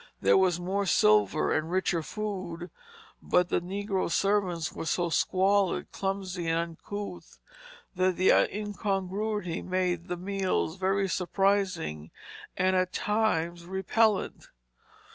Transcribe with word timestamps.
There 0.19 0.35
was 0.35 0.59
more 0.59 0.87
silver, 0.87 1.53
and 1.53 1.69
richer 1.69 2.01
food; 2.01 2.71
but 3.21 3.49
the 3.49 3.61
negro 3.61 4.09
servants 4.09 4.73
were 4.73 4.87
so 4.87 5.09
squalid, 5.09 5.91
clumsy, 5.91 6.47
and 6.47 6.57
uncouth 6.75 7.37
that 7.95 8.15
the 8.15 8.31
incongruity 8.31 9.61
made 9.61 10.07
the 10.07 10.17
meals 10.17 10.77
very 10.77 11.07
surprising 11.07 12.09
and, 12.57 12.75
at 12.75 12.93
times, 12.93 13.67
repellent. 13.67 14.47